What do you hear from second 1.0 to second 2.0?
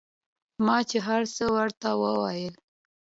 هرڅه ورته